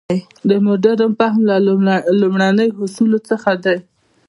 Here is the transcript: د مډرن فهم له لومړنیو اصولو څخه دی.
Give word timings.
د 0.49 0.51
مډرن 0.65 1.11
فهم 1.19 1.41
له 1.49 1.55
لومړنیو 2.19 2.79
اصولو 2.85 3.19
څخه 3.29 3.51
دی. 3.63 3.77